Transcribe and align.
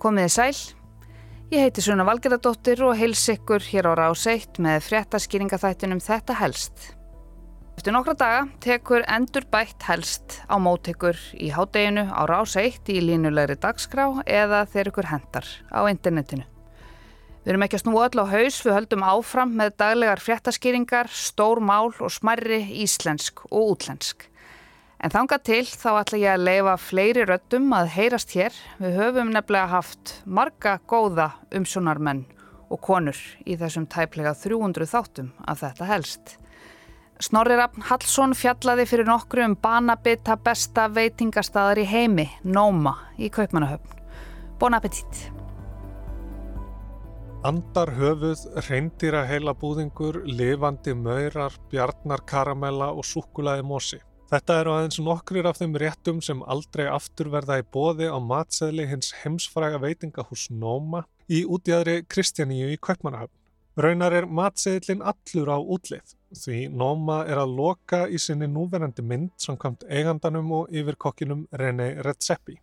Komiði 0.00 0.30
sæl, 0.32 0.54
ég 1.52 1.66
heiti 1.66 1.82
Suna 1.84 2.06
Valgerðardóttir 2.08 2.80
og 2.86 2.94
heils 2.96 3.20
ykkur 3.34 3.60
hér 3.60 3.90
á 3.92 3.92
Rás 3.98 4.22
1 4.32 4.56
með 4.64 4.86
fréttaskýringaþættinum 4.86 6.00
Þetta 6.00 6.38
helst. 6.38 6.86
Eftir 7.76 7.92
nokkra 7.92 8.14
daga 8.16 8.38
tekur 8.64 9.04
endur 9.04 9.44
bætt 9.52 9.84
helst 9.90 10.38
á 10.48 10.56
mótekur 10.56 11.20
í 11.36 11.50
hádeginu 11.52 12.06
á 12.08 12.24
Rás 12.24 12.56
1 12.56 12.88
í 12.94 12.96
línulegri 13.04 13.58
dagskrá 13.60 14.06
eða 14.24 14.62
þeir 14.72 14.88
ykkur 14.88 15.10
hendar 15.12 15.52
á 15.68 15.84
internetinu. 15.92 16.48
Við 17.44 17.52
erum 17.52 17.68
ekki 17.68 17.76
að 17.76 17.84
snúa 17.84 18.08
öll 18.08 18.24
á 18.24 18.32
haus, 18.32 18.64
við 18.64 18.76
höldum 18.78 19.04
áfram 19.04 19.52
með 19.60 19.76
daglegar 19.84 20.24
fréttaskýringar, 20.24 21.12
stór 21.12 21.60
mál 21.60 21.92
og 21.92 22.08
smerri 22.08 22.62
íslensk 22.86 23.44
og 23.50 23.74
útlensk. 23.74 24.29
En 25.00 25.08
þanga 25.08 25.38
til 25.40 25.62
þá 25.64 25.88
ætla 26.02 26.18
ég 26.20 26.34
að 26.34 26.42
leifa 26.44 26.74
fleiri 26.76 27.22
röttum 27.24 27.70
að 27.72 27.94
heyrast 27.94 28.34
hér. 28.36 28.56
Við 28.82 28.98
höfum 29.00 29.30
nefnilega 29.32 29.72
haft 29.72 30.18
marga 30.28 30.74
góða 30.90 31.30
umsjónarmenn 31.56 32.26
og 32.70 32.82
konur 32.84 33.16
í 33.48 33.56
þessum 33.56 33.86
tæplega 33.88 34.34
300 34.36 34.90
þáttum 34.90 35.30
af 35.48 35.62
þetta 35.64 35.88
helst. 35.88 36.34
Snorri 37.20 37.56
Raffn 37.56 37.84
Hallsson 37.88 38.36
fjallaði 38.36 38.86
fyrir 38.88 39.08
nokkru 39.08 39.44
um 39.44 39.56
banabita 39.60 40.36
besta 40.40 40.86
veitingastadar 40.92 41.80
í 41.80 41.84
heimi, 41.88 42.28
Nóma, 42.44 42.94
í 43.16 43.28
Kaupmannahöfn. 43.32 43.96
Bon 44.60 44.76
appetit! 44.76 45.26
Andar 47.44 47.88
höfuð, 47.96 48.44
reyndýra 48.68 49.24
heila 49.24 49.56
búðingur, 49.56 50.20
lifandi 50.28 50.92
maurar, 50.92 51.56
bjarnar 51.72 52.20
karamella 52.28 52.90
og 52.92 53.08
súkulaði 53.08 53.64
mosi. 53.64 54.00
Þetta 54.30 54.60
eru 54.60 54.70
aðeins 54.76 55.00
nokkrir 55.02 55.46
af 55.50 55.56
þeim 55.58 55.72
réttum 55.82 56.20
sem 56.22 56.38
aldrei 56.46 56.84
aftur 56.86 57.32
verða 57.32 57.56
í 57.58 57.64
bóði 57.74 58.06
á 58.06 58.14
matseðli 58.22 58.84
hins 58.86 59.08
heimsfræga 59.24 59.80
veitingahús 59.82 60.44
Nóma 60.54 61.00
í 61.26 61.40
útjæðri 61.50 62.04
Kristjaníu 62.06 62.68
í 62.70 62.76
Kaupmannahöfn. 62.78 63.34
Raunar 63.82 64.14
er 64.14 64.28
matseðlin 64.30 65.02
allur 65.02 65.50
á 65.50 65.58
útlið 65.58 66.14
því 66.44 66.60
Nóma 66.70 67.24
er 67.26 67.42
að 67.42 67.56
loka 67.58 68.04
í 68.06 68.22
sinni 68.22 68.46
núverandi 68.46 69.02
mynd 69.02 69.34
samkvæmt 69.42 69.82
eigandanum 69.90 70.54
og 70.60 70.70
yfirkokkinum 70.70 71.48
René 71.50 71.96
Redzepi. 72.06 72.60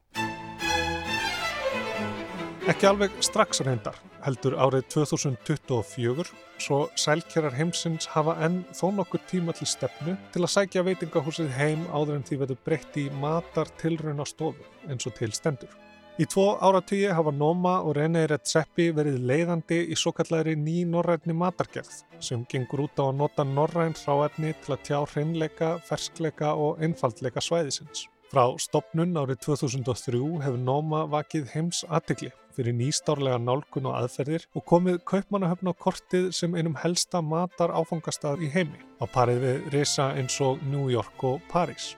Ekki 2.64 2.88
alveg 2.88 3.20
strax 3.20 3.60
reyndar, 3.68 4.00
heldur 4.26 4.56
árið 4.60 4.88
2024, 4.94 6.28
svo 6.62 6.80
sælkerar 6.98 7.56
heimsins 7.58 8.10
hafa 8.14 8.38
enn 8.46 8.64
þó 8.76 8.90
nokkur 8.98 9.22
tíma 9.30 9.56
til 9.58 9.68
stefnu 9.70 10.16
til 10.34 10.44
að 10.44 10.54
sækja 10.54 10.86
veitingahúsið 10.88 11.52
heim 11.58 11.84
áður 11.92 12.18
en 12.18 12.26
því 12.30 12.40
verður 12.44 12.64
breytt 12.66 12.98
í 13.02 13.10
matar 13.22 13.70
tilraun 13.82 14.24
á 14.24 14.26
stofu 14.26 14.66
eins 14.88 15.10
og 15.10 15.16
til 15.20 15.34
stendur. 15.36 15.70
Í 16.18 16.26
tvo 16.26 16.48
áratíi 16.66 17.12
hafa 17.14 17.30
Noma 17.30 17.76
og 17.86 17.94
René 17.94 18.24
Redzepi 18.26 18.88
verið 18.98 19.20
leiðandi 19.30 19.84
í 19.94 19.98
svo 20.02 20.16
kallari 20.18 20.56
ný 20.58 20.80
norrætni 20.90 21.36
matargerð 21.38 22.00
sem 22.18 22.42
gengur 22.50 22.88
út 22.88 22.98
á 22.98 23.06
að 23.06 23.20
nota 23.20 23.46
norræn 23.46 23.94
hráefni 23.94 24.56
til 24.64 24.74
að 24.74 24.86
tjá 24.90 24.98
hreinleika, 25.04 25.76
ferskleika 25.86 26.56
og 26.58 26.82
einfaldleika 26.82 27.44
svæðisins. 27.46 28.08
Frá 28.28 28.44
stopnun 28.60 29.16
árið 29.16 29.38
2003 29.46 30.20
hefur 30.44 30.58
Nóma 30.60 31.06
vakið 31.08 31.46
heims 31.54 31.86
aðtegli 31.88 32.28
fyrir 32.58 32.76
nýstárlega 32.76 33.38
nálgun 33.40 33.86
og 33.88 33.96
aðferðir 34.02 34.44
og 34.52 34.66
komið 34.68 34.98
kaupmannahöfn 35.08 35.70
á 35.72 35.74
kortið 35.80 36.26
sem 36.36 36.58
einum 36.58 36.76
helsta 36.82 37.22
matar 37.24 37.72
áfangastað 37.72 38.44
í 38.44 38.50
heimi 38.52 38.82
á 39.00 39.08
parið 39.14 39.40
við 39.46 39.70
reysa 39.78 40.10
eins 40.20 40.36
og 40.44 40.60
New 40.68 40.90
York 40.92 41.24
og 41.30 41.40
Paris. 41.48 41.94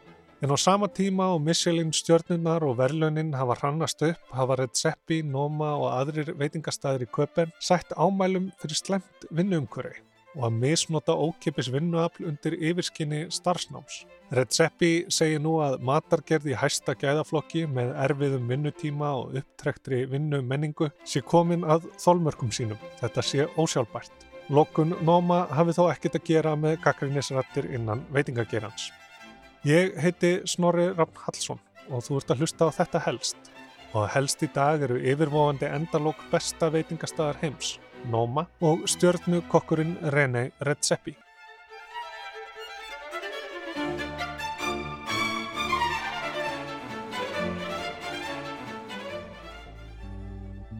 En 0.46 0.54
á 0.54 0.58
sama 0.62 0.88
tíma 0.88 1.32
og 1.34 1.42
Michelin 1.48 1.90
stjörnunar 1.96 2.62
og 2.68 2.78
verðlaunin 2.78 3.34
hafa 3.34 3.58
hrannast 3.58 4.06
upp 4.06 4.30
hafa 4.30 4.60
Redzepi, 4.62 5.24
Nóma 5.26 5.72
og 5.80 5.90
aðrir 5.96 6.36
veitingastæðir 6.38 7.08
í 7.08 7.10
köpen 7.10 7.58
sætt 7.58 7.98
ámælum 7.98 8.52
fyrir 8.62 8.78
slemt 8.78 9.28
vinnuumkvöri 9.34 9.98
og 10.38 10.46
að 10.48 10.58
misnota 10.62 11.16
ókipis 11.18 11.72
vinnuafl 11.74 12.28
undir 12.30 12.56
yfirskinni 12.58 13.26
starfsnáms. 13.34 14.04
Redzepi 14.36 14.92
segir 15.10 15.42
nú 15.42 15.56
að 15.66 15.80
matargerð 15.86 16.52
í 16.52 16.58
hæsta 16.60 16.94
gæðaflokki 17.00 17.66
með 17.70 17.96
erfiðum 18.06 18.50
vinnutíma 18.52 19.14
og 19.24 19.40
upptrektri 19.42 20.04
vinnumenningu 20.12 20.92
sé 21.02 21.24
komin 21.26 21.66
að 21.66 21.90
þólmörkum 21.98 22.54
sínum. 22.54 22.78
Þetta 23.02 23.26
sé 23.26 23.48
ósjálfbært. 23.58 24.28
Lokun 24.50 24.96
Nóma 25.06 25.44
hafi 25.54 25.74
þó 25.78 25.84
ekkit 25.92 26.20
að 26.20 26.30
gera 26.30 26.56
með 26.58 26.80
gaggrinnisrættir 26.86 27.70
innan 27.74 28.06
veitingagerans. 28.14 28.92
Ég 29.66 29.98
heiti 30.00 30.40
Snorri 30.50 30.88
Raffn 30.94 31.20
Hallsson 31.26 31.60
og 31.90 32.06
þú 32.06 32.22
ert 32.22 32.32
að 32.34 32.42
hlusta 32.44 32.70
á 32.70 32.78
þetta 32.80 33.02
helst. 33.10 33.52
Og 33.98 34.06
helst 34.14 34.46
í 34.46 34.50
dag 34.54 34.82
eru 34.86 35.00
yfirvofandi 35.02 35.70
endalók 35.74 36.22
besta 36.32 36.70
veitingastæðar 36.74 37.42
heims. 37.42 37.80
Noma 38.06 38.46
og 38.62 38.80
stjörnukokkurinn 38.88 39.98
René 40.02 40.52
Redzepi. 40.62 41.16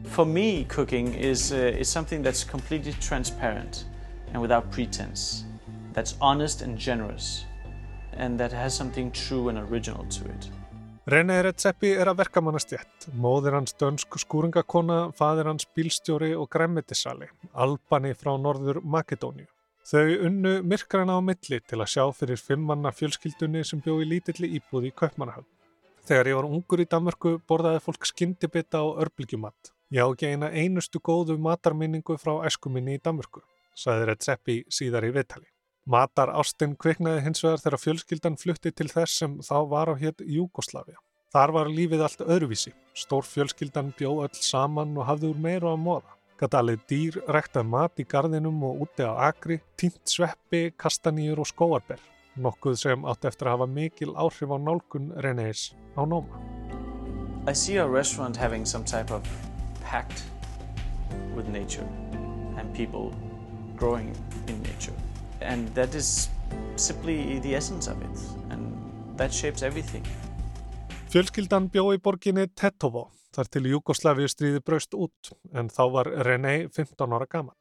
For 0.06 0.24
me, 0.24 0.64
cooking 0.64 1.14
is, 1.14 1.52
uh, 1.52 1.80
is 1.80 1.88
something 1.88 2.24
that's 2.24 2.44
completely 2.44 2.92
transparent 3.00 3.86
and 4.32 4.42
without 4.42 4.70
pretense, 4.70 5.44
that's 5.92 6.14
honest 6.20 6.62
and 6.62 6.78
generous, 6.78 7.44
and 8.12 8.38
that 8.38 8.52
has 8.52 8.74
something 8.74 9.12
true 9.12 9.48
and 9.48 9.58
original 9.58 10.04
to 10.10 10.24
it. 10.24 10.59
René 11.10 11.40
Redzepi 11.42 11.88
er 11.98 12.06
að 12.06 12.20
verkamannastjætt, 12.20 13.08
móðir 13.18 13.56
hans 13.56 13.72
dönsk 13.80 14.14
skúringakona, 14.22 14.98
fadir 15.18 15.48
hans 15.50 15.66
bílstjóri 15.74 16.28
og 16.38 16.46
græmitisali, 16.52 17.26
albani 17.64 18.12
frá 18.14 18.36
norður 18.38 18.78
Makedóniu. 18.94 19.48
Þau 19.90 20.04
unnu 20.28 20.54
myrkrana 20.62 21.18
á 21.18 21.20
milli 21.26 21.58
til 21.66 21.80
að 21.80 21.90
sjá 21.96 22.04
fyrir 22.14 22.38
fimmmanna 22.38 22.94
fjölskyldunni 22.94 23.64
sem 23.66 23.82
bjó 23.82 23.98
í 23.98 24.06
lítilli 24.06 24.52
íbúði 24.60 24.92
í 24.92 24.96
Kaupmannahöfn. 25.02 25.50
Þegar 26.06 26.30
ég 26.30 26.38
var 26.38 26.50
ungur 26.52 26.84
í 26.84 26.90
Danmörku 26.94 27.36
borðaði 27.42 27.84
fólk 27.88 28.06
skyndibita 28.06 28.86
og 28.86 29.00
örbylgjumatt. 29.02 29.74
Ég 29.90 30.06
á 30.06 30.14
ekki 30.14 30.30
eina 30.30 30.52
einustu 30.54 31.02
góðu 31.02 31.40
matarminningu 31.42 32.22
frá 32.22 32.36
æskuminni 32.46 33.00
í 33.00 33.02
Danmörku, 33.02 33.42
saði 33.74 34.12
Redzepi 34.12 34.62
síðar 34.70 35.10
í 35.10 35.16
viðtali. 35.18 35.50
Matar 35.90 36.30
Ástin 36.38 36.76
kviknaði 36.78 37.24
hins 37.24 37.40
vegar 37.42 37.58
þegar 37.58 37.82
fjölskyldan 37.82 38.36
flutti 38.38 38.70
til 38.70 38.86
þess 38.92 39.22
sem 39.24 39.32
þá 39.42 39.56
var 39.72 39.90
á 39.90 39.94
hétt 39.98 40.22
Júgoslavia. 40.22 41.00
Þar 41.34 41.52
var 41.56 41.70
lífið 41.70 42.04
allt 42.06 42.22
öðruvísi. 42.22 42.70
Stór 42.94 43.26
fjölskyldan 43.26 43.90
bjó 43.98 44.12
öll 44.22 44.38
saman 44.38 44.94
og 44.94 45.08
hafði 45.08 45.32
úr 45.32 45.42
meira 45.42 45.72
að 45.72 45.82
móða. 45.82 46.14
Gatalið 46.38 46.86
dýr 46.92 47.18
rektað 47.34 47.66
mat 47.72 47.98
í 47.98 48.06
gardinum 48.06 48.62
og 48.68 48.86
úti 48.86 49.02
á 49.02 49.18
agri, 49.32 49.58
tínt 49.74 49.98
sveppi, 50.06 50.70
kastanýjur 50.78 51.42
og 51.42 51.50
skóarber. 51.50 51.98
Nokkuð 52.38 52.78
sem 52.84 53.10
átti 53.10 53.32
eftir 53.32 53.50
að 53.50 53.58
hafa 53.58 53.70
mikil 53.74 54.14
áhrif 54.14 54.54
á 54.54 54.58
nálgun 54.62 55.10
Renéis 55.26 55.72
á 55.98 56.06
Nóma. 56.06 56.38
I 57.50 57.52
see 57.52 57.80
our 57.82 57.90
restaurant 57.90 58.36
having 58.38 58.64
some 58.64 58.84
type 58.84 59.10
of 59.10 59.26
pact 59.82 60.22
with 61.34 61.48
nature 61.50 61.88
and 62.56 62.70
people 62.78 63.10
growing 63.76 64.14
in 64.46 64.62
nature. 64.62 65.09
And 65.40 65.68
that 65.74 65.94
is 65.94 66.28
simply 66.76 67.40
the 67.40 67.54
essence 67.54 67.90
of 67.90 68.00
it 68.02 68.16
and 68.50 68.74
that 69.16 69.32
shapes 69.32 69.62
everything. 69.62 70.04
Fjölskyldan 71.10 71.68
bjó 71.72 71.90
í 71.94 71.98
borginni 71.98 72.46
Tetovo 72.54 73.08
þar 73.34 73.50
til 73.50 73.68
Jugosláfi 73.70 74.28
stríði 74.30 74.62
braust 74.62 74.94
út 74.94 75.32
en 75.54 75.70
þá 75.70 75.82
var 75.94 76.10
René 76.26 76.54
15 76.68 77.14
ára 77.14 77.26
gammal. 77.30 77.56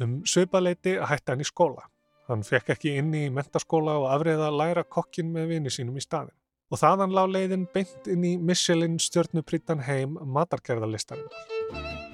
Um 0.00 0.22
söpaleiti 0.26 0.96
hætti 0.98 1.32
hann 1.32 1.44
í 1.44 1.46
skóla. 1.46 1.86
Hann 2.28 2.44
fekk 2.46 2.72
ekki 2.74 2.96
inni 2.98 3.26
í 3.26 3.32
mentaskóla 3.34 3.98
og 4.00 4.08
afriða 4.14 4.48
að 4.50 4.58
læra 4.60 4.84
kokkin 4.84 5.32
með 5.34 5.50
vini 5.54 5.72
sínum 5.74 5.98
í 5.98 6.04
staðin. 6.04 6.34
Og 6.72 6.80
þaðan 6.80 7.12
lág 7.12 7.32
leiðin 7.34 7.66
beint 7.74 8.08
inn 8.08 8.24
í 8.24 8.36
Michelin 8.40 8.96
stjórnuprítan 9.02 9.82
heim 9.84 10.16
matarkerðarlistarinnar. 10.38 12.11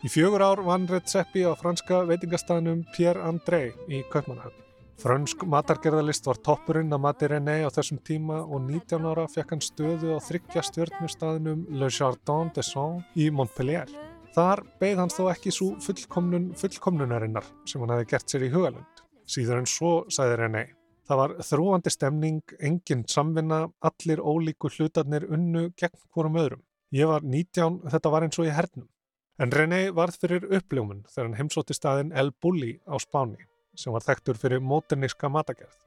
Í 0.00 0.08
fjögur 0.08 0.40
ár 0.40 0.62
vann 0.64 0.86
Redzepi 0.88 1.42
á 1.44 1.52
franska 1.60 1.98
veitingastæðnum 2.08 2.86
Pierre 2.94 3.20
André 3.20 3.74
í 3.84 3.98
Kaupmannahöfn. 4.08 4.62
Frönsk 5.00 5.42
matargerðalist 5.44 6.24
var 6.24 6.38
toppurinn 6.40 6.92
að 6.96 7.02
mati 7.04 7.28
René 7.28 7.58
á 7.64 7.68
þessum 7.68 7.98
tíma 8.00 8.38
og 8.40 8.62
19 8.64 9.04
ára 9.04 9.26
fekk 9.28 9.50
hann 9.52 9.60
stöðu 9.60 10.14
á 10.16 10.18
þryggja 10.24 10.62
stjórnustæðinum 10.70 11.66
Le 11.76 11.90
Jardin 11.92 12.48
des 12.56 12.70
Sons 12.72 13.04
í 13.12 13.26
Montpellier. 13.28 13.92
Þar 14.32 14.62
beigð 14.80 15.02
hans 15.02 15.18
þó 15.18 15.26
ekki 15.34 15.52
svo 15.52 15.68
fullkomnun 15.84 16.46
fullkomnunarinnar 16.56 17.50
sem 17.68 17.84
hann 17.84 17.92
hefði 17.92 18.08
gert 18.14 18.32
sér 18.32 18.46
í 18.46 18.50
hugalund. 18.54 19.02
Síður 19.28 19.60
en 19.60 19.68
svo, 19.68 19.90
sagði 20.08 20.38
René. 20.40 20.62
Það 21.04 21.20
var 21.20 21.34
þrúandi 21.44 21.92
stemning, 21.92 22.56
enginn 22.56 23.04
samvinna, 23.04 23.66
allir 23.84 24.24
ólíku 24.24 24.72
hlutarnir 24.72 25.28
unnu 25.28 25.66
gegn 25.76 26.00
hvorum 26.08 26.40
öðrum. 26.40 26.64
Ég 26.96 27.12
var 27.12 27.20
19, 27.20 27.82
þetta 27.92 28.14
var 28.14 28.24
eins 28.24 28.40
og 28.40 28.48
í 28.48 28.56
hernum. 28.56 28.88
En 29.40 29.48
René 29.48 29.86
varð 29.96 30.18
fyrir 30.20 30.42
uppljómun 30.52 30.98
þegar 31.08 31.30
hann 31.30 31.36
heimsótti 31.38 31.72
staðin 31.72 32.10
El 32.12 32.28
Bulli 32.44 32.74
á 32.84 33.00
Spáni 33.00 33.46
sem 33.72 33.94
var 33.94 34.04
þekktur 34.04 34.36
fyrir 34.36 34.60
móterníska 34.60 35.30
matagerð. 35.32 35.78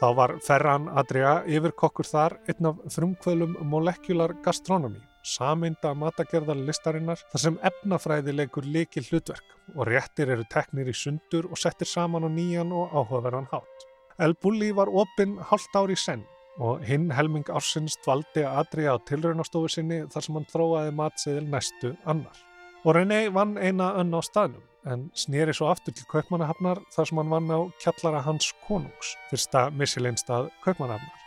Þá 0.00 0.08
var 0.18 0.34
Ferran 0.42 0.90
Adria 0.90 1.36
yfirkokkur 1.46 2.10
þar 2.10 2.34
einn 2.50 2.72
af 2.72 2.82
frumkvölum 2.96 3.54
Molecular 3.62 4.34
Gastronomy, 4.42 4.98
sameinda 5.22 5.94
matagerðarlistarinnar 5.94 7.22
þar 7.30 7.46
sem 7.46 7.62
efnafræði 7.70 8.34
leikur 8.40 8.66
leikil 8.66 9.06
hlutverk 9.06 9.54
og 9.76 9.86
réttir 9.92 10.34
eru 10.34 10.50
teknir 10.50 10.90
í 10.90 10.98
sundur 10.98 11.46
og 11.46 11.62
settir 11.62 11.86
saman 11.86 12.26
á 12.26 12.30
nýjan 12.42 12.74
og 12.74 12.90
áhugaverðan 12.90 13.52
hátt. 13.54 13.90
El 14.18 14.34
Bulli 14.34 14.74
var 14.74 14.90
opinn 14.90 15.38
hálft 15.38 15.78
ár 15.78 15.94
í 15.94 15.98
senn 15.98 16.26
og 16.62 16.84
hinn 16.86 17.08
helming 17.14 17.48
ársins 17.50 17.96
dvaldi 18.04 18.44
að 18.46 18.60
Adria 18.62 18.94
á 18.94 18.98
tilraunastofu 19.08 19.72
sinni 19.72 20.04
þar 20.12 20.26
sem 20.26 20.38
hann 20.38 20.46
þróaði 20.52 20.94
matseðil 20.94 21.48
næstu 21.50 21.94
annar. 22.04 22.38
Og 22.84 22.94
René 22.94 23.26
vann 23.32 23.56
eina 23.58 23.94
önn 23.98 24.14
á 24.14 24.20
staðnum 24.22 24.62
en 24.84 25.06
snýri 25.16 25.54
svo 25.56 25.70
aftur 25.72 25.94
til 25.96 26.06
Kaupmannahafnar 26.10 26.82
þar 26.94 27.08
sem 27.08 27.20
hann 27.20 27.32
vann 27.32 27.50
á 27.50 27.60
kjallara 27.80 28.22
hans 28.26 28.52
konungs, 28.66 29.14
fyrsta 29.30 29.70
missilinstað 29.72 30.50
Kaupmannahafnar. 30.64 31.20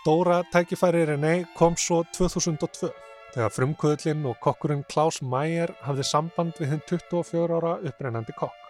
Stóra 0.00 0.42
tækifæri 0.52 1.06
René 1.08 1.34
kom 1.56 1.78
svo 1.78 2.02
2002 2.16 2.90
þegar 3.32 3.54
frumkvöðlinn 3.54 4.26
og 4.28 4.40
kokkurinn 4.44 4.84
Klaus 4.90 5.22
Mayer 5.22 5.72
hafði 5.84 6.04
samband 6.10 6.58
við 6.60 6.74
hinn 6.74 6.84
24 6.90 7.60
ára 7.60 7.76
upprennandi 7.88 8.34
kokk. 8.36 8.66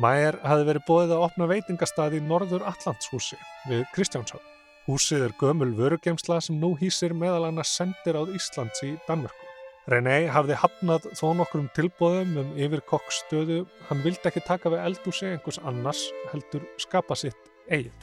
Mayer 0.00 0.38
hafði 0.46 0.70
verið 0.70 0.88
bóðið 0.88 1.14
að 1.18 1.26
opna 1.26 1.50
veitingastað 1.50 2.16
í 2.16 2.24
Norður 2.24 2.64
Allandshúsi 2.70 3.36
við 3.68 3.84
Kristjánshafn. 3.92 4.51
Húsið 4.82 5.28
er 5.28 5.32
gömul 5.38 5.76
vörugemsla 5.78 6.40
sem 6.42 6.56
nú 6.58 6.72
hýsir 6.74 7.12
meðal 7.14 7.44
annars 7.46 7.70
sendir 7.78 8.16
á 8.18 8.26
Íslands 8.34 8.80
í 8.82 8.96
Danmörku. 9.06 9.46
René 9.86 10.24
hafði 10.26 10.56
hafnað 10.58 11.06
þó 11.14 11.28
nokkrum 11.38 11.68
tilbóðum 11.76 12.32
um 12.42 12.50
yfir 12.58 12.82
kokkstöðu. 12.90 13.60
Hann 13.86 14.02
vildi 14.02 14.26
ekki 14.26 14.42
taka 14.42 14.72
við 14.74 14.82
eldúsi 14.88 15.28
einhvers 15.30 15.60
annars 15.70 16.02
heldur 16.32 16.66
skapa 16.82 17.14
sitt 17.14 17.46
eigið. 17.70 17.94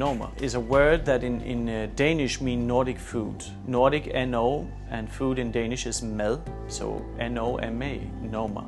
Noma 0.00 0.30
is 0.40 0.56
a 0.56 0.60
word 0.60 1.04
that 1.04 1.22
in, 1.22 1.42
in 1.42 1.68
uh, 1.68 1.86
Danish 1.96 2.40
mean 2.40 2.66
Nordic 2.66 2.98
food. 2.98 3.44
Nordic 3.68 4.08
N-O 4.08 4.66
and 4.90 5.12
food 5.12 5.38
in 5.38 5.52
Danish 5.52 5.84
is 5.86 6.02
mad, 6.02 6.40
so 6.66 7.04
N-O-M-A, 7.20 8.00
Noma. 8.32 8.64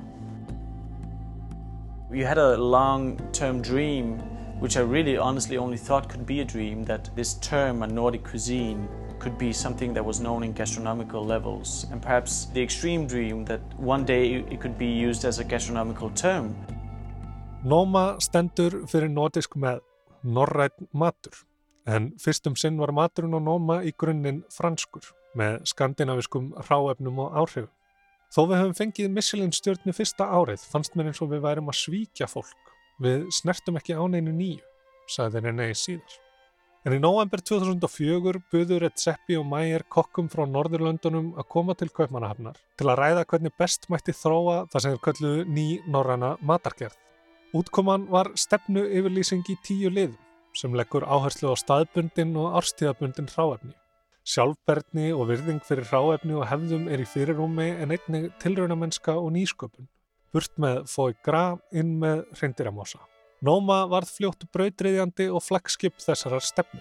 We 2.11 2.21
had 2.21 2.37
a 2.37 2.59
long-term 2.59 3.63
dream 3.63 4.21
which 4.59 4.77
I 4.77 4.81
really 4.81 5.17
honestly 5.17 5.59
only 5.59 5.77
thought 5.77 6.09
could 6.09 6.25
be 6.25 6.41
a 6.41 6.45
dream, 6.45 6.85
that 6.85 7.11
this 7.15 7.35
term, 7.35 7.83
a 7.83 7.87
Nordic 7.87 8.25
cuisine, 8.25 8.89
could 9.19 9.37
be 9.39 9.53
something 9.53 9.93
that 9.95 10.05
was 10.05 10.21
known 10.21 10.43
in 10.43 10.53
gastronomical 10.53 11.25
levels, 11.25 11.87
and 11.91 12.01
perhaps 12.01 12.47
the 12.55 12.63
extreme 12.63 13.07
dream 13.07 13.45
that 13.45 13.61
one 13.79 14.05
day 14.05 14.45
it 14.51 14.61
could 14.61 14.79
be 14.79 14.87
used 14.87 15.25
as 15.25 15.39
a 15.39 15.45
gastronomical 15.45 16.11
term. 16.11 16.55
Noma 17.65 18.17
stendur 18.21 18.85
fyrir 18.87 19.11
nordisk 19.11 19.57
með 19.57 19.81
norrætt 20.23 20.77
matur, 20.93 21.35
en 21.87 22.13
fyrstum 22.23 22.57
sinn 22.57 22.79
var 22.79 22.93
maturinn 22.95 23.35
og 23.37 23.43
Noma 23.43 23.81
í 23.83 23.93
grunninn 23.93 24.45
franskur 24.53 25.13
með 25.37 25.65
skandinaviskum 25.69 26.53
ráefnum 26.69 27.25
og 27.25 27.35
áhrifum. 27.43 27.73
Þó 28.33 28.41
við 28.51 28.61
höfum 28.61 28.79
fengið 28.79 29.13
Michelin 29.15 29.53
stjórnu 29.55 29.93
fyrsta 29.95 30.27
árið 30.27 30.65
fannst 30.71 30.97
mér 30.97 31.13
eins 31.13 31.23
og 31.23 31.31
við 31.31 31.45
værum 31.45 31.71
að 31.71 31.79
svíkja 31.79 32.27
fólk 32.31 32.66
Við 32.97 33.27
snertum 33.35 33.77
ekki 33.77 33.93
áneinu 33.93 34.33
nýju, 34.33 34.63
sagði 35.13 35.43
René 35.45 35.67
síðar. 35.77 36.15
En 36.87 36.95
í 36.95 37.01
nóvember 37.03 37.43
2004 37.45 38.41
buður 38.49 38.85
Redzepi 38.87 39.37
og 39.37 39.45
Mæger 39.51 39.83
kokkum 39.93 40.31
frá 40.33 40.47
Norðurlöndunum 40.49 41.33
að 41.37 41.49
koma 41.53 41.75
til 41.77 41.91
Kaupmannahafnar 41.93 42.61
til 42.79 42.87
að 42.89 43.01
ræða 43.01 43.25
hvernig 43.29 43.53
best 43.59 43.89
mætti 43.93 44.15
þróa 44.17 44.63
það 44.73 44.85
sem 44.85 44.95
er 44.95 45.03
kölluðu 45.05 45.43
ný 45.51 45.65
norræna 45.91 46.31
matargerð. 46.41 46.95
Útkoman 47.59 48.07
var 48.09 48.31
stefnu 48.39 48.87
yfirlýsing 48.87 49.45
í 49.51 49.59
tíu 49.67 49.91
liðum 49.91 50.23
sem 50.57 50.79
leggur 50.79 51.05
áherslu 51.05 51.53
á 51.53 51.55
staðbundin 51.59 52.33
og 52.41 52.57
árstíðabundin 52.63 53.29
ráefni. 53.35 53.75
Sjálfberðni 54.25 55.11
og 55.13 55.29
virðing 55.35 55.61
fyrir 55.67 55.91
ráefni 55.93 56.39
og 56.39 56.49
hefðum 56.49 56.89
er 56.89 57.05
í 57.05 57.11
fyrirrúmi 57.11 57.69
en 57.77 57.93
einnig 57.99 58.31
tilraunamennska 58.41 59.19
og 59.21 59.35
nýsköpun 59.37 59.91
burt 60.35 60.53
með 60.61 60.83
fói 60.91 61.15
gra 61.27 61.57
inn 61.73 61.97
með 62.01 62.25
reyndiramósa. 62.41 63.01
Nóma 63.45 63.85
varð 63.91 64.15
fljótt 64.17 64.47
brautriðjandi 64.55 65.29
og 65.31 65.45
flagskip 65.45 66.01
þessarar 66.03 66.45
stefnu. 66.45 66.81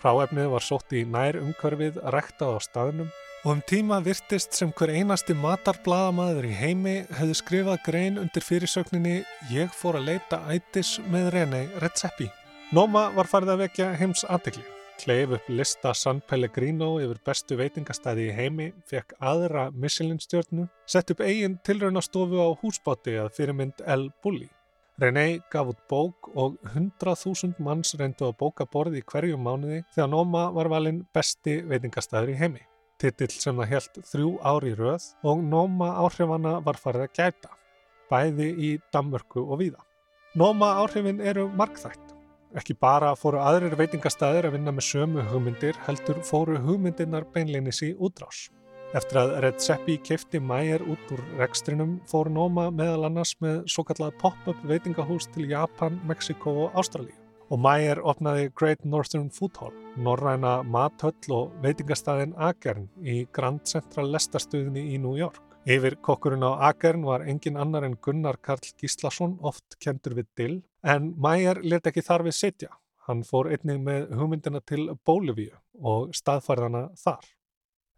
Hráefnið 0.00 0.48
var 0.54 0.64
sótt 0.64 0.94
í 0.96 1.04
nær 1.04 1.36
umhverfið 1.40 2.00
að 2.00 2.14
rektað 2.16 2.56
á 2.56 2.58
staðnum 2.64 3.10
og 3.40 3.52
um 3.54 3.62
tíma 3.68 4.00
virtist 4.04 4.56
sem 4.56 4.72
hver 4.76 4.92
einasti 4.92 5.36
matarbladamaður 5.36 6.48
í 6.48 6.56
heimi 6.56 6.96
hefði 7.18 7.36
skrifað 7.40 7.84
grein 7.86 8.18
undir 8.20 8.44
fyrirsögninni 8.44 9.20
Ég 9.52 9.72
fór 9.76 10.00
að 10.00 10.12
leita 10.12 10.42
ætis 10.52 10.98
með 11.12 11.32
René 11.36 11.64
Redzepi. 11.82 12.28
Nóma 12.76 13.08
var 13.16 13.28
farið 13.28 13.56
að 13.56 13.64
vekja 13.66 13.94
heims 14.00 14.28
aðtegli 14.28 14.79
kleif 15.00 15.32
upp 15.36 15.48
lista 15.48 15.92
San 15.96 16.20
Pellegrino 16.28 16.92
yfir 17.00 17.18
bestu 17.24 17.56
veitingastæði 17.56 18.26
í 18.28 18.34
heimi, 18.36 18.66
fekk 18.90 19.14
aðra 19.32 19.68
Michelin-stjórnu, 19.72 20.66
sett 20.86 21.12
upp 21.14 21.22
eigin 21.24 21.56
tilraunastofu 21.64 22.40
á 22.44 22.48
húsbáti 22.60 23.16
að 23.22 23.30
fyrirmynd 23.38 23.80
El 23.86 24.10
Bulli. 24.22 24.48
René 25.00 25.40
gaf 25.52 25.70
út 25.72 25.80
bók 25.88 26.28
og 26.36 26.58
100.000 26.74 27.56
manns 27.64 27.94
reyndu 27.96 28.28
að 28.28 28.36
bóka 28.42 28.66
borði 28.68 29.00
í 29.00 29.06
hverju 29.08 29.40
mánuði 29.40 29.80
þegar 29.94 30.12
Noma 30.12 30.44
var 30.52 30.68
valinn 30.68 31.00
besti 31.16 31.60
veitingastæður 31.70 32.34
í 32.34 32.36
heimi. 32.42 32.62
Titill 33.00 33.32
sem 33.32 33.56
það 33.56 33.72
helt 33.72 34.00
þrjú 34.10 34.34
ári 34.44 34.74
röð 34.76 35.08
og 35.24 35.40
Noma 35.40 35.94
áhrifanna 36.04 36.58
var 36.66 36.76
farið 36.82 37.06
að 37.06 37.16
gæta, 37.16 37.56
bæði 38.12 38.52
í 38.52 38.76
Danmörku 38.92 39.46
og 39.46 39.62
víða. 39.64 39.80
Noma 40.36 40.74
áhrifin 40.82 41.24
eru 41.24 41.48
markþætt. 41.56 42.09
Ekki 42.58 42.74
bara 42.82 43.12
fóru 43.14 43.38
aðrir 43.38 43.76
veitingastæðir 43.78 44.48
að 44.48 44.56
vinna 44.56 44.72
með 44.74 44.86
sömu 44.88 45.22
hugmyndir 45.30 45.76
heldur 45.86 46.16
fóru 46.26 46.56
hugmyndirnar 46.58 47.28
beinleinis 47.30 47.78
í 47.86 47.92
útrás. 47.94 48.48
Eftir 48.90 49.20
að 49.20 49.34
Red 49.44 49.60
Seppi 49.62 49.94
keipti 50.02 50.40
mæjar 50.42 50.82
út 50.82 51.12
úr 51.14 51.20
rekstrinum 51.38 52.00
fóru 52.10 52.32
Noma 52.34 52.64
meðal 52.74 53.06
annars 53.06 53.36
með 53.38 53.60
svo 53.70 53.84
kallað 53.86 54.16
pop-up 54.18 54.64
veitingahús 54.66 55.28
til 55.30 55.46
Japan, 55.52 56.00
Mexiko 56.10 56.56
og 56.64 56.80
Ástralíu. 56.82 57.14
Og 57.54 57.62
Mæjar 57.62 58.00
opnaði 58.02 58.48
Great 58.58 58.82
Northern 58.84 59.30
Food 59.30 59.54
Hall, 59.62 59.76
norræna 59.94 60.56
mathöll 60.66 61.36
og 61.36 61.54
veitingastæðin 61.62 62.34
Agern 62.34 62.88
í 62.98 63.28
Grand 63.30 63.62
Central 63.62 64.10
Lestastuðinni 64.10 64.88
í 64.90 64.98
New 64.98 65.14
York. 65.18 65.38
Yfir 65.70 66.00
kokkurinn 66.02 66.42
á 66.42 66.58
Agern 66.72 67.06
var 67.06 67.22
engin 67.30 67.58
annar 67.62 67.86
en 67.86 67.94
Gunnar 68.02 68.42
Karl 68.42 68.74
Gíslason, 68.80 69.38
oft 69.38 69.78
kentur 69.78 70.18
við 70.18 70.30
Dill, 70.34 70.60
en 70.82 71.12
Mæjar 71.16 71.60
let 71.64 71.86
ekki 71.86 72.04
þar 72.04 72.26
við 72.28 72.36
setja. 72.36 72.70
Hann 73.08 73.24
fór 73.26 73.50
einnig 73.50 73.80
með 73.82 74.10
hugmyndina 74.16 74.60
til 74.66 74.90
Bólivíu 75.06 75.56
og 75.80 76.14
staðfærðana 76.16 76.90
þar. 77.00 77.24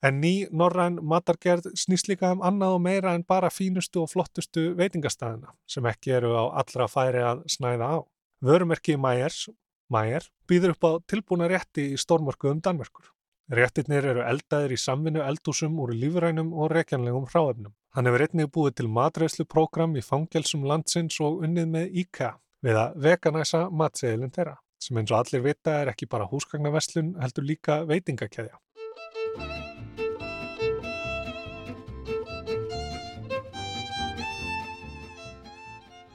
En 0.02 0.18
ný 0.18 0.48
norræn 0.50 0.96
matargerð 1.06 1.68
snýst 1.78 2.08
líka 2.10 2.32
um 2.34 2.40
annað 2.42 2.76
og 2.76 2.80
meira 2.82 3.12
en 3.14 3.22
bara 3.22 3.52
fínustu 3.54 4.00
og 4.02 4.10
flottustu 4.10 4.72
veitingastæðina 4.78 5.52
sem 5.70 5.86
ekki 5.86 6.16
eru 6.16 6.32
á 6.34 6.44
allra 6.62 6.88
færi 6.90 7.22
að 7.22 7.44
snæða 7.54 7.90
á. 7.94 7.98
Vörumerki 8.42 8.96
Mæjers, 8.98 9.46
Mæjer, 9.92 10.26
býður 10.48 10.74
upp 10.74 10.86
á 10.88 10.92
tilbúna 11.06 11.46
rétti 11.52 11.92
í 11.92 12.00
stórmörku 12.00 12.50
um 12.50 12.60
Danmerkur. 12.64 13.12
Réttirnir 13.52 14.08
eru 14.10 14.24
eldaðir 14.26 14.74
í 14.74 14.80
samvinnu 14.80 15.22
eldúsum 15.22 15.78
úr 15.82 15.92
lífrænum 15.94 16.50
og 16.54 16.72
rekjanlegum 16.72 17.28
hráefnum. 17.30 17.74
Hann 17.94 18.08
hefur 18.08 18.24
einnig 18.26 18.50
búið 18.50 18.78
til 18.80 18.88
matreysluprogram 18.88 19.94
í 20.00 20.02
fangelsum 20.02 20.64
landsins 20.66 21.20
og 21.20 21.44
unnið 21.46 21.68
með 21.76 21.98
IKEA 22.02 22.32
við 22.62 22.78
að 22.78 22.98
veganæsa 23.04 23.64
matseðilin 23.74 24.32
þeirra, 24.34 24.56
sem 24.82 24.98
eins 24.98 25.10
og 25.10 25.18
allir 25.18 25.42
vita 25.46 25.80
er 25.82 25.90
ekki 25.92 26.08
bara 26.10 26.28
húsgagnaveslun 26.30 27.16
heldur 27.22 27.48
líka 27.48 27.82
veitingakæðja. 27.88 28.58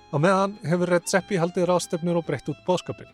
Á 0.08 0.18
meðan 0.24 0.56
hefur 0.63 0.89
Red 0.96 1.10
Seppi 1.12 1.38
haldið 1.38 1.68
ráðstefnur 1.68 2.22
og 2.22 2.25
breytt 2.25 2.48
út 2.48 2.60
bóðskapin 2.66 3.12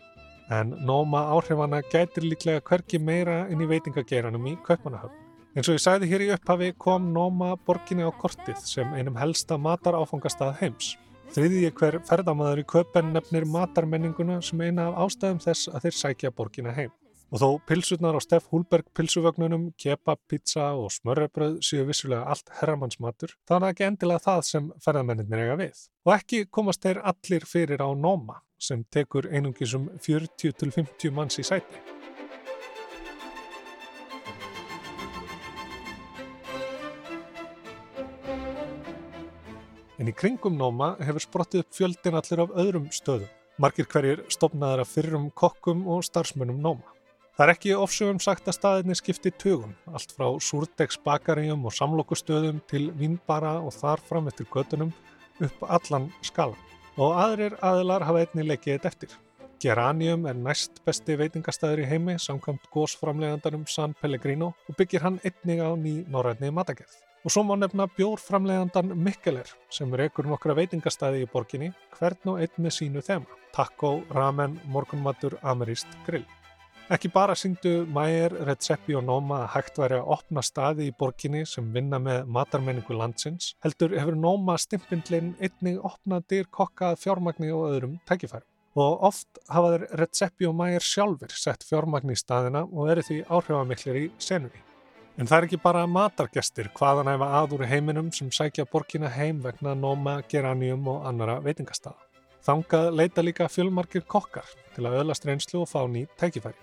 en 0.54 0.70
nóma 0.86 1.24
áhrifana 1.34 1.80
gætir 1.90 2.22
líklega 2.28 2.62
hverki 2.62 3.00
meira 3.00 3.44
inn 3.50 3.64
í 3.64 3.68
veitingageiranum 3.68 4.46
í 4.46 4.54
Kaupmannahöfn. 4.66 5.16
Eins 5.54 5.70
og 5.70 5.78
ég 5.78 5.82
sæði 5.82 6.10
hér 6.10 6.24
í 6.24 6.30
upphafi 6.34 6.72
kom 6.78 7.10
nóma 7.14 7.54
borginni 7.66 8.06
á 8.06 8.12
kortið 8.14 8.60
sem 8.62 8.94
einum 8.94 9.18
helsta 9.18 9.58
mataráfangastað 9.58 10.56
heims. 10.60 10.94
Þriðið 11.34 11.64
ég 11.64 11.72
hver 11.74 11.96
ferðamæður 12.06 12.60
í 12.60 12.64
Kaupenn 12.70 13.08
nefnir 13.10 13.42
matarmenninguna 13.50 14.36
sem 14.46 14.60
eina 14.62 14.84
af 14.92 15.00
ástæðum 15.02 15.40
þess 15.42 15.66
að 15.66 15.86
þeir 15.86 15.96
sækja 15.98 16.30
borginna 16.30 16.74
heim. 16.76 16.92
Og 17.34 17.42
þó 17.42 17.48
pilsurnar 17.66 18.14
á 18.14 18.22
Steff 18.22 18.46
Húlberg 18.52 18.86
pilsuvögnunum, 18.94 19.64
kebab, 19.74 20.20
pizza 20.30 20.68
og 20.78 20.92
smörrebröð 20.94 21.56
séu 21.66 21.88
vissulega 21.88 22.30
allt 22.30 22.54
herramannsmatur, 22.60 23.34
er 23.34 23.50
það 23.50 23.68
ekki 23.72 23.86
endilega 23.88 24.24
það 24.28 24.46
sem 24.52 24.70
ferðamennir 24.86 25.42
eiga 25.42 25.58
við. 25.64 25.82
Og 26.06 26.14
ekki 26.20 26.44
komast 26.54 26.86
þeir 26.86 27.02
allir 27.02 27.50
fyrir 27.50 27.82
á 27.82 27.90
nóma 27.98 28.38
sem 28.62 28.86
tekur 28.94 29.26
einungis 29.34 29.74
um 29.74 29.90
40-50 30.06 31.10
manns 31.18 31.42
í 31.42 31.48
sæti. 31.50 31.82
En 39.98 40.10
í 40.10 40.14
kringum 40.16 40.56
Nóma 40.58 40.94
hefur 41.06 41.22
sprottið 41.22 41.62
upp 41.62 41.76
fjöldin 41.76 42.16
allir 42.18 42.40
af 42.42 42.54
öðrum 42.58 42.88
stöðum. 42.90 43.30
Margir 43.62 43.86
hverjir 43.86 44.24
stopnaður 44.32 44.82
af 44.82 44.90
fyrrum 44.90 45.28
kokkum 45.38 45.84
og 45.86 46.02
starfsmönnum 46.02 46.58
Nóma. 46.58 46.90
Það 47.34 47.44
er 47.44 47.52
ekki 47.52 47.74
ofsögum 47.78 48.18
sagt 48.22 48.50
að 48.50 48.56
staðinni 48.56 48.96
skipti 48.98 49.30
tögum, 49.30 49.76
allt 49.90 50.10
frá 50.14 50.26
súrdegsbakaríum 50.48 51.64
og 51.66 51.74
samlokustöðum 51.74 52.60
til 52.70 52.88
vínbara 52.98 53.56
og 53.62 53.74
þar 53.74 54.02
fram 54.06 54.30
eftir 54.30 54.50
gödunum 54.50 54.92
upp 55.42 55.64
allan 55.66 56.10
skalan. 56.26 56.58
Og 56.98 57.14
aðrir 57.18 57.56
aðilar 57.62 58.06
hafa 58.06 58.26
einni 58.26 58.46
leikið 58.50 58.76
eitt 58.76 58.90
eftir. 58.90 59.16
Geranium 59.62 60.26
er 60.26 60.38
næst 60.38 60.82
besti 60.86 61.14
veitingastæður 61.18 61.86
í 61.86 61.88
heimi 61.90 62.18
samkvæmt 62.18 62.66
gósframlegandarum 62.74 63.66
San 63.70 63.94
Pellegrino 64.02 64.52
og 64.68 64.78
byggir 64.78 65.06
hann 65.06 65.22
einnig 65.22 65.62
á 65.62 65.70
ný 65.78 66.00
norrætni 66.10 66.50
matagerð. 66.50 66.94
Og 67.24 67.32
svo 67.32 67.40
má 67.48 67.54
nefna 67.56 67.86
bjórframlegandan 67.96 68.90
Mikkeler 69.00 69.48
sem 69.72 69.92
rekur 69.96 70.26
nokkra 70.28 70.52
veitingastæði 70.58 71.22
í 71.24 71.28
borginni, 71.32 71.70
hvern 71.96 72.34
og 72.34 72.40
einn 72.44 72.58
með 72.60 72.74
sínu 72.76 73.02
þema. 73.06 73.38
Taco, 73.56 73.94
ramen, 74.12 74.58
morgunmatur, 74.68 75.38
ameríst, 75.40 75.88
grill. 76.04 76.26
Ekki 76.92 77.08
bara 77.08 77.32
syngdu 77.32 77.86
Mæger, 77.88 78.34
Redzepi 78.44 78.92
og 78.98 79.06
Nóma 79.08 79.38
að 79.46 79.54
hægt 79.54 79.80
væri 79.80 79.96
að 80.02 80.10
opna 80.18 80.42
staði 80.44 80.90
í 80.90 80.92
borginni 80.98 81.46
sem 81.48 81.70
vinna 81.72 81.96
með 81.96 82.28
matarmenningu 82.36 82.98
landsins, 82.98 83.54
heldur 83.64 83.96
hefur 83.96 84.20
Nóma 84.20 84.58
stimpindlein 84.60 85.32
einnig 85.40 85.80
opnað 85.80 86.28
dyr 86.34 86.52
kokkað 86.52 87.00
fjármagni 87.06 87.48
og 87.56 87.70
öðrum 87.70 87.96
tækifærum. 88.04 88.50
Og 88.76 89.08
oft 89.08 89.40
hafa 89.48 89.72
þeir 89.72 89.88
Redzepi 90.02 90.50
og 90.50 90.58
Mæger 90.60 90.84
sjálfur 90.84 91.32
sett 91.32 91.64
fjármagni 91.64 92.18
í 92.18 92.20
staðina 92.20 92.66
og 92.68 92.92
eru 92.92 93.08
því 93.08 93.20
áhrifamiklir 93.32 94.02
í 94.02 94.06
senunni. 94.20 94.60
En 95.14 95.28
það 95.30 95.36
er 95.36 95.44
ekki 95.46 95.58
bara 95.62 95.84
matargestir 95.86 96.72
hvaðan 96.74 97.12
æfa 97.12 97.28
aður 97.38 97.62
í 97.62 97.68
heiminum 97.70 98.08
sem 98.12 98.32
sækja 98.34 98.64
borginna 98.66 99.12
heim 99.14 99.38
vegna 99.44 99.76
Nóma, 99.78 100.16
Geranium 100.26 100.88
og 100.90 101.04
annara 101.06 101.36
veitingastaða. 101.44 102.00
Þangað 102.44 102.88
leita 102.98 103.22
líka 103.22 103.46
fjölmarkir 103.48 104.02
kokkar 104.10 104.48
til 104.74 104.88
að 104.88 104.98
öðlast 105.04 105.28
reynslu 105.28 105.62
og 105.62 105.70
fá 105.70 105.84
ný 105.86 106.08
tækifæri. 106.18 106.58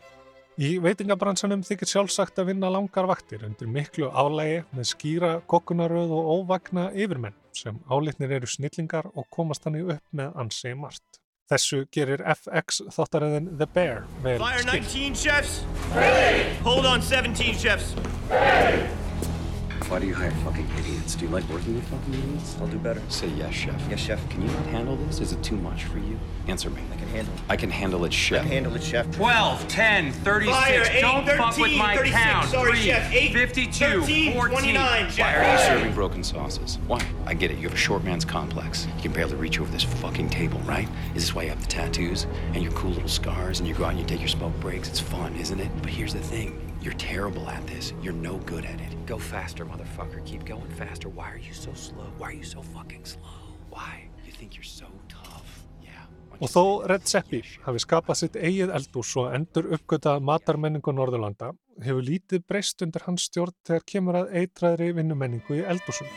Í 0.60 0.75
veitingabransanum 0.84 1.63
þykir 1.63 1.89
sjálfsagt 1.93 2.43
að 2.43 2.51
vinna 2.51 2.70
langar 2.70 3.08
vaktir 3.08 3.48
undir 3.48 3.72
miklu 3.72 4.12
álægi 4.12 4.60
með 4.75 4.89
skýra 4.91 5.31
kokkunaröð 5.48 6.12
og 6.12 6.31
óvagna 6.36 6.89
yfirmenn 6.91 7.39
sem 7.55 7.79
álitnir 7.88 8.36
eru 8.36 8.51
snillingar 8.51 9.08
og 9.15 9.31
komast 9.31 9.63
hann 9.63 9.79
upp 9.79 10.03
með 10.12 10.36
ansi 10.43 10.75
margt. 10.75 11.22
Þessu 11.51 11.86
gerir 11.91 12.22
FX 12.36 12.84
þáttaröðin 12.91 13.53
The 13.55 13.67
Bear 13.74 14.03
vel 14.24 14.39
Fire 14.43 14.63
skilt. 14.67 14.91
19 14.91 15.22
chefs. 15.24 15.62
Ready. 15.96 16.50
Hold 16.67 16.88
on 16.88 17.01
17 17.01 17.55
chefs. 17.55 17.96
Why 18.32 20.00
do 20.00 20.08
you 20.08 20.16
hire 20.16 20.32
fucking 20.46 20.70
idiots? 20.80 21.16
Do 21.16 21.26
you 21.26 21.32
like 21.32 21.44
working 21.50 21.76
with 21.76 21.84
fucking 21.90 22.14
idiots? 22.14 22.56
I'll 22.62 22.68
do 22.68 22.78
better. 22.78 23.02
Say 23.10 23.28
yes, 23.28 23.54
chef. 23.54 23.82
Yes, 23.90 24.00
chef. 24.00 24.30
Can 24.30 24.42
you 24.44 24.48
not 24.48 24.66
handle 24.68 24.96
this? 24.96 25.20
Is 25.20 25.34
it 25.34 25.44
too 25.44 25.58
much 25.58 25.84
for 25.84 25.98
you? 25.98 26.18
Answer 26.48 26.70
me. 26.70 26.82
I 26.94 26.96
can 26.96 27.08
handle 27.10 27.34
it. 27.34 27.40
I 27.50 27.58
can 27.58 27.70
handle 27.70 28.06
it, 28.06 28.14
chef. 28.14 28.46
Handle 28.46 28.74
it, 28.76 28.84
chef. 28.84 29.12
12, 29.12 29.68
10, 29.68 30.14
36. 30.14 30.58
Fire, 30.58 30.84
eight, 30.92 31.02
Don't 31.02 31.28
fuck 31.28 31.58
with 31.58 31.76
my 31.76 31.98
36. 31.98 32.18
count. 32.24 32.48
Sorry, 32.50 32.72
3, 32.72 32.80
chef. 32.80 33.12
Eight, 33.14 33.34
52, 33.34 34.02
13, 34.02 34.34
14. 34.34 34.52
29, 34.60 35.10
chef. 35.12 35.20
Why 35.20 35.36
are 35.36 35.52
you 35.52 35.60
serving 35.66 35.94
broken 35.94 36.24
sauces? 36.24 36.78
Why? 36.88 37.06
I 37.32 37.34
get 37.34 37.50
it. 37.50 37.58
You 37.60 37.64
have 37.70 37.74
a 37.74 37.78
short 37.78 38.04
man's 38.04 38.26
complex. 38.26 38.86
You 38.98 39.04
can 39.04 39.14
barely 39.14 39.36
reach 39.36 39.58
over 39.62 39.72
this 39.72 39.86
fucking 39.86 40.30
table, 40.30 40.60
right? 40.66 40.88
Is 41.16 41.24
this 41.24 41.34
why 41.34 41.44
you 41.44 41.50
have 41.50 41.62
the 41.62 41.68
tattoos 41.68 42.28
and 42.54 42.62
your 42.62 42.74
cool 42.74 42.92
little 42.92 43.08
scars 43.08 43.60
and 43.60 43.70
you 43.70 43.74
go 43.74 43.86
out 43.86 43.92
and 43.92 44.00
you 44.00 44.06
take 44.06 44.20
your 44.20 44.28
smoke 44.28 44.54
breaks? 44.60 44.90
It's 44.90 45.00
fun, 45.00 45.34
isn't 45.38 45.58
it? 45.62 45.70
But 45.82 45.92
here's 45.92 46.14
the 46.14 46.20
thing. 46.20 46.60
You're 46.82 46.96
terrible 46.96 47.48
at 47.48 47.66
this. 47.68 47.94
You're 48.04 48.12
no 48.12 48.36
good 48.40 48.66
at 48.66 48.82
it. 48.82 49.06
Go 49.06 49.18
faster, 49.18 49.66
motherfucker. 49.66 50.26
Keep 50.26 50.44
going 50.44 50.70
faster. 50.72 51.08
Why 51.08 51.32
are 51.32 51.38
you 51.38 51.54
so 51.54 51.72
slow? 51.74 52.12
Why 52.18 52.28
are 52.32 52.34
you 52.34 52.44
so 52.44 52.62
fucking 52.62 53.06
slow? 53.06 53.24
Why? 53.70 54.10
You 54.26 54.34
think 54.34 54.56
you're 54.58 54.64
so 54.66 54.88
tough? 55.08 55.64
Yeah. 55.82 56.04
Why 56.28 56.38
don't 56.38 56.42
Og 56.42 56.50
you 56.50 56.54
þó 56.58 56.66
say 56.82 56.90
Red 56.92 57.02
yes, 57.08 57.12
Seppi 57.16 57.42
chef? 57.48 57.64
hafi 57.70 57.86
skapað 57.86 58.20
sitt 58.26 58.36
eigið 58.42 58.76
eldús 58.76 59.16
og 59.24 59.32
endur 59.40 59.72
uppgötað 59.78 60.20
matarmenningu 60.34 60.92
Norðurlanda 61.00 61.54
hefur 61.80 62.04
lítið 62.12 62.44
breyst 62.44 62.84
undir 62.84 63.08
hans 63.08 63.30
stjórn 63.32 63.56
þegar 63.64 63.88
kemur 63.96 64.20
að 64.26 64.36
eitræðri 64.44 64.92
vinnumenningu 65.00 65.62
í 65.62 65.64
eldúsum. 65.64 66.12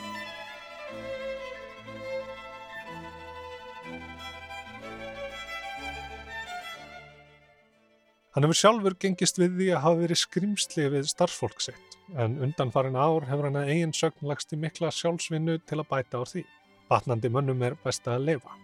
Hann 8.35 8.43
hefur 8.43 8.59
sjálfur 8.59 8.97
gengist 8.99 9.37
við 9.39 9.53
því 9.61 9.67
að 9.77 9.85
hafa 9.85 10.01
verið 10.01 10.19
skrimsli 10.19 10.89
við 10.91 11.05
starfsfólk 11.07 11.61
sitt 11.63 11.95
en 12.19 12.37
undan 12.43 12.73
farin 12.75 12.97
ár 12.99 13.25
hefur 13.29 13.49
hann 13.49 13.59
að 13.61 13.71
eigin 13.73 13.95
sögn 13.97 14.29
lagst 14.29 14.53
í 14.53 14.59
mikla 14.61 14.91
sjálfsvinnu 14.93 15.57
til 15.63 15.79
að 15.81 15.89
bæta 15.91 16.21
á 16.21 16.23
því. 16.27 16.45
Batnandi 16.91 17.31
mönnum 17.33 17.63
er 17.65 17.77
best 17.85 18.09
að 18.11 18.27
lifa. 18.29 18.57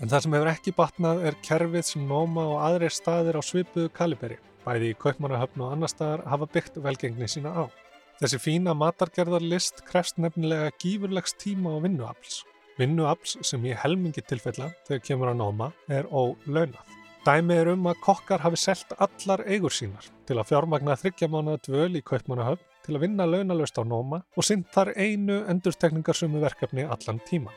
En 0.00 0.10
það 0.12 0.22
sem 0.22 0.36
hefur 0.36 0.50
ekki 0.52 0.74
batnað 0.76 1.24
er 1.28 1.38
kerfið 1.44 1.86
sem 1.88 2.04
Nóma 2.08 2.44
og 2.52 2.60
aðrir 2.68 2.94
staðir 2.94 3.38
á 3.40 3.42
svipuðu 3.44 3.90
kaliberi, 3.96 4.36
bæði 4.64 4.92
í 4.92 4.98
Kaupmannahöfn 5.00 5.64
og 5.64 5.72
annar 5.74 5.92
staðar 5.92 6.24
hafa 6.30 6.48
byggt 6.52 6.78
velgengni 6.84 7.28
sína 7.30 7.54
á. 7.56 7.64
Þessi 8.20 8.40
fína 8.40 8.76
matargerðarlist 8.76 9.82
krefst 9.88 10.20
nefnilega 10.22 10.70
gífurlegs 10.80 11.36
tíma 11.40 11.74
og 11.76 11.82
vinnuafls. 11.88 12.44
Vinnuafls 12.78 13.38
sem 13.44 13.64
í 13.64 13.74
helmingi 13.76 14.24
tilfella, 14.24 14.70
þegar 14.88 15.04
kemur 15.10 15.32
að 15.32 15.42
Nóma, 15.42 15.72
er 15.88 16.08
ólaunað. 16.12 16.96
Dæmi 17.26 17.56
er 17.58 17.72
um 17.72 17.88
að 17.90 17.96
kokkar 18.04 18.38
hafi 18.44 18.58
selt 18.62 18.92
allar 19.02 19.40
eigur 19.50 19.74
sínar 19.74 20.04
til 20.28 20.36
að 20.38 20.52
fjármagna 20.52 20.94
þryggjamánaða 21.00 21.58
dvöl 21.64 21.98
í 21.98 22.02
Kaupmannahöfn 22.06 22.76
til 22.84 22.92
að 22.94 23.02
vinna 23.02 23.24
launalaust 23.26 23.80
á 23.80 23.82
Nóma 23.82 24.20
og 24.38 24.46
sinn 24.46 24.62
þar 24.70 24.92
einu 24.94 25.40
endurtekningarsömu 25.50 26.38
verkefni 26.44 26.84
allan 26.86 27.18
tíman. 27.26 27.56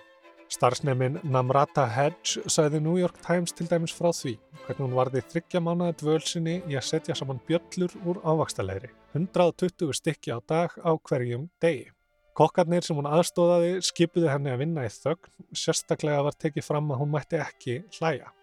Starfsnefnin 0.50 1.20
Namrata 1.22 1.84
Hedge 1.86 2.42
sagði 2.50 2.80
New 2.82 2.98
York 2.98 3.20
Times 3.22 3.54
til 3.54 3.68
dæmis 3.70 3.94
frá 3.94 4.10
því 4.10 4.34
hvernig 4.64 4.82
hún 4.88 4.98
varði 4.98 5.24
þryggja 5.36 5.62
mánuða 5.62 6.00
dvöl 6.02 6.26
sinni 6.26 6.58
í 6.66 6.74
að 6.74 6.88
setja 6.90 7.20
saman 7.22 7.44
bjöllur 7.46 7.94
úr 8.10 8.24
ávaxtalegri, 8.26 8.90
120 9.14 9.94
stykki 10.02 10.34
á 10.34 10.42
dag 10.50 10.74
á 10.82 10.98
hverjum 10.98 11.46
degi. 11.62 11.92
Kokkarnir 12.34 12.82
sem 12.82 12.98
hún 12.98 13.12
aðstóðaði 13.12 13.78
skipuðu 13.86 14.34
henni 14.34 14.50
að 14.50 14.66
vinna 14.66 14.90
í 14.90 14.92
þögn, 14.98 15.30
sérstaklega 15.54 16.26
var 16.26 16.42
tekið 16.42 16.70
fram 16.72 16.90
að 16.90 17.04
hún 17.04 17.14
mætti 17.14 17.38
ekki 17.46 17.82
hlæja. 18.00 18.34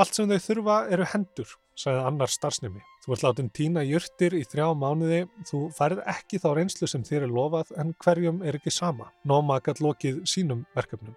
Allt 0.00 0.16
sem 0.16 0.30
þau 0.30 0.38
þurfa 0.40 0.76
eru 0.94 1.04
hendur, 1.12 1.50
sagði 1.76 2.04
annar 2.08 2.30
starfsnemi. 2.32 2.80
Þú 3.04 3.12
ert 3.12 3.24
látin 3.26 3.50
tína 3.52 3.82
jurtir 3.84 4.32
í 4.38 4.40
þrjá 4.48 4.70
mánuði, 4.78 5.26
þú 5.48 5.66
færð 5.76 6.00
ekki 6.08 6.40
þá 6.40 6.46
reynslu 6.56 6.88
sem 6.88 7.04
þér 7.04 7.26
er 7.26 7.34
lofað 7.36 7.74
en 7.82 7.92
hverjum 8.00 8.40
er 8.46 8.56
ekki 8.56 8.72
sama. 8.72 9.10
Nóma 9.28 9.58
gætt 9.60 9.82
lokið 9.84 10.22
sínum 10.32 10.64
verkefnum. 10.72 11.12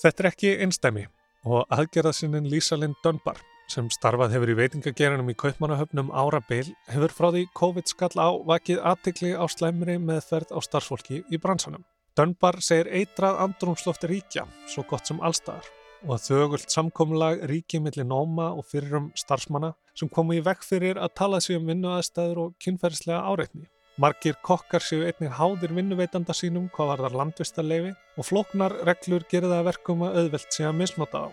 Þetta 0.00 0.24
er 0.24 0.30
ekki 0.30 0.54
einstæmi 0.64 1.04
og 1.44 1.68
aðgerðasinnin 1.76 2.48
Lisa 2.48 2.80
Lind 2.80 2.96
Dunbar 3.04 3.42
sem 3.68 3.92
starfað 3.92 4.32
hefur 4.36 4.54
í 4.54 4.56
veitingagerinum 4.56 5.28
í 5.32 5.36
Kaupmannahöfnum 5.40 6.10
árabil 6.12 6.72
hefur 6.88 7.12
frá 7.12 7.28
því 7.28 7.46
COVID 7.60 7.92
skall 7.92 8.16
á 8.16 8.28
vakið 8.48 8.80
aðtikli 8.80 9.36
á 9.36 9.44
slæmri 9.52 10.00
meðferð 10.00 10.56
á 10.56 10.58
starfsfólki 10.64 11.22
í 11.28 11.40
bransanum. 11.40 11.84
Dunbar 12.16 12.60
segir 12.64 12.88
eitrað 12.88 13.40
andrumslofti 13.44 14.12
ríkja, 14.12 14.48
svo 14.68 14.84
gott 14.88 15.08
sem 15.08 15.20
allstaðar 15.20 15.68
og 16.04 16.16
að 16.16 16.24
þögult 16.28 16.72
samkomulag 16.72 17.44
ríki 17.48 17.80
millir 17.80 18.06
nóma 18.08 18.50
og 18.52 18.66
fyrrum 18.68 19.10
starfsmanna 19.16 19.72
sem 19.96 20.10
komu 20.12 20.36
í 20.36 20.42
vekk 20.44 20.66
fyrir 20.66 21.00
að 21.00 21.14
tala 21.20 21.40
sig 21.40 21.56
um 21.58 21.70
vinnuaðstæður 21.70 22.42
og 22.44 22.58
kynferðislega 22.60 23.22
áreitni. 23.24 23.68
Margir 24.00 24.34
kokkar 24.42 24.82
séu 24.82 25.04
einnig 25.06 25.32
háðir 25.38 25.72
vinnuveitanda 25.76 26.34
sínum 26.34 26.66
hvað 26.74 26.88
var 26.90 27.02
þar 27.04 27.18
landvistarleifi 27.20 27.92
og 28.18 28.26
flóknar 28.26 28.74
reglur 28.88 29.24
að 29.30 29.64
verkum 29.70 30.02
að 30.02 30.18
auðvelt 30.20 30.50
sé 30.52 30.66
að 30.66 30.78
misnota 30.80 31.24
á. 31.24 31.28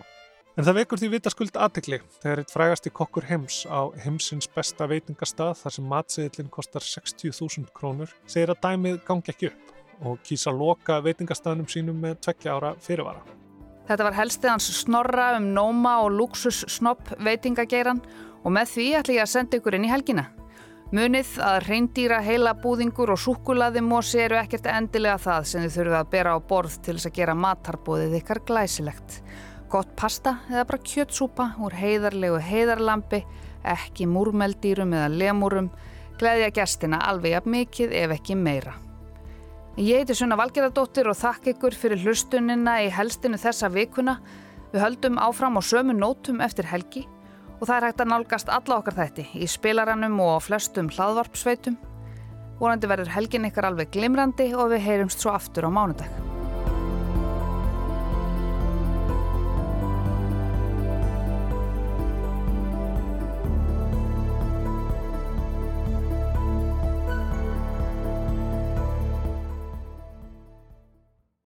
En 0.59 0.67
það 0.67 0.77
vekur 0.81 0.99
því 0.99 1.09
vitaskuld 1.15 1.57
aðtikli 1.57 2.01
þegar 2.21 2.41
eitt 2.43 2.53
frægasti 2.53 2.91
kokkur 2.93 3.25
heims 3.25 3.63
á 3.65 3.87
heimsins 4.03 4.49
besta 4.51 4.85
veitingastað 4.85 5.55
þar 5.63 5.75
sem 5.77 5.91
matsiðillin 5.93 6.51
kostar 6.51 6.85
60.000 6.85 7.71
krónur 7.73 8.11
segir 8.27 8.51
að 8.53 8.61
dæmið 8.67 8.99
gangi 9.07 9.31
ekki 9.33 9.49
upp 9.49 9.71
og 10.05 10.19
kýsa 10.27 10.53
loka 10.53 10.99
veitingastaðnum 11.05 11.69
sínum 11.71 12.03
með 12.03 12.19
tveggja 12.25 12.57
ára 12.57 12.75
fyrirvara. 12.83 13.23
Þetta 13.91 14.05
var 14.07 14.15
helstið 14.15 14.49
hans 14.53 14.69
snorra 14.71 15.23
um 15.35 15.49
nóma 15.51 15.97
og 16.05 16.13
luxus 16.15 16.61
snopp 16.71 17.09
veitingageiran 17.19 17.97
og 18.39 18.53
með 18.55 18.69
því 18.71 18.85
ætla 19.01 19.15
ég 19.17 19.25
að 19.25 19.31
senda 19.33 19.57
ykkur 19.57 19.75
inn 19.75 19.83
í 19.83 19.89
helgina. 19.91 20.29
Munið 20.95 21.33
að 21.43 21.57
reyndýra 21.65 22.21
heila 22.23 22.53
búðingur 22.63 23.11
og 23.11 23.19
súkulaði 23.19 23.83
mosi 23.83 24.21
eru 24.23 24.37
ekkert 24.39 24.69
endilega 24.71 25.19
það 25.25 25.49
sem 25.49 25.65
þið 25.65 25.75
þurfið 25.75 25.95
að 25.99 26.11
bera 26.13 26.35
á 26.35 26.39
borð 26.39 26.77
til 26.85 26.95
þess 26.95 27.09
að 27.09 27.17
gera 27.17 27.35
matarbúðið 27.41 28.15
ykkar 28.21 28.41
glæsilegt. 28.47 29.17
Gott 29.71 29.91
pasta 29.99 30.37
eða 30.47 30.63
bara 30.69 30.87
kjötsúpa 30.93 31.49
úr 31.59 31.75
heiðarlegu 31.75 32.39
heiðarlampi, 32.47 33.25
ekki 33.75 34.07
múrmeldýrum 34.07 34.95
eða 34.95 35.11
lemúrum, 35.17 35.67
gleðja 36.15 36.53
gestina 36.61 37.03
alveg 37.11 37.35
jafn 37.35 37.55
mikið 37.57 37.97
ef 38.05 38.15
ekki 38.15 38.39
meira. 38.39 38.77
Ég 39.79 40.01
heiti 40.01 40.15
Sunna 40.19 40.35
Valgerðardóttir 40.35 41.07
og 41.07 41.15
þakk 41.15 41.45
ykkur 41.53 41.75
fyrir 41.79 42.01
hlustunina 42.03 42.73
í 42.83 42.89
helstinu 42.91 43.37
þessa 43.39 43.69
vikuna. 43.71 44.17
Við 44.73 44.83
höldum 44.83 45.19
áfram 45.23 45.55
á 45.55 45.61
sömu 45.63 45.95
nótum 45.95 46.43
eftir 46.43 46.67
helgi 46.67 47.05
og 47.61 47.69
það 47.69 47.75
er 47.77 47.85
hægt 47.87 48.03
að 48.03 48.11
nálgast 48.11 48.51
alla 48.51 48.79
okkar 48.81 48.97
þætti 48.97 49.25
í 49.37 49.47
spilaranum 49.47 50.19
og 50.19 50.33
á 50.35 50.39
flestum 50.43 50.89
hlaðvarpsveitum. 50.91 51.77
Vorandi 52.59 52.89
verður 52.91 53.13
helgin 53.15 53.47
ykkar 53.47 53.69
alveg 53.69 53.93
glimrandi 53.95 54.51
og 54.51 54.73
við 54.73 54.83
heyrumst 54.89 55.23
svo 55.23 55.31
aftur 55.37 55.69
á 55.69 55.71
mánudag. 55.71 56.20